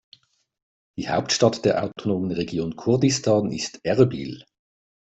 [0.97, 4.43] Die Hauptstadt der autonomen Region Kurdistan ist Erbil.